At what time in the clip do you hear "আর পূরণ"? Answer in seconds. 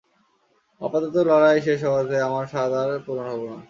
2.81-3.27